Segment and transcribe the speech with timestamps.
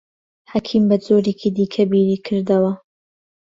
[0.51, 2.71] حەکیم بە جۆرێکی دیکە بیری کردەوە.